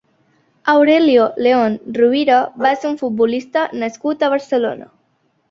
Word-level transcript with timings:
Aurelio 0.71 1.27
León 1.41 1.77
Rovira 1.97 2.39
va 2.65 2.73
ser 2.81 2.89
un 2.93 2.97
futbolista 3.03 3.67
nascut 3.85 4.23
a 4.23 4.33
Barcelona. 4.37 4.91